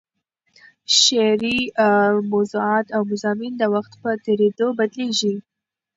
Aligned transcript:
شعري 0.99 1.57
موضوعات 2.31 2.85
او 2.95 3.01
مضامین 3.11 3.53
د 3.57 3.63
وخت 3.75 3.93
په 4.01 4.09
تېرېدو 4.25 4.67
بدلېږي. 4.79 5.35